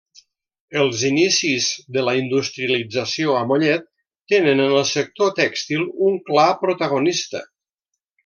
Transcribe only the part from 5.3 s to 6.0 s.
tèxtil